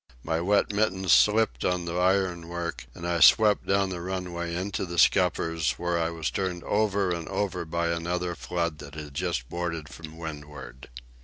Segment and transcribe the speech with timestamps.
[0.23, 4.83] My wet mittens slipped on the iron work, and I swept down the runway into
[4.83, 9.47] the scuppers, where I was turned over and over by another flood that had just
[9.47, 10.89] boarded from windward.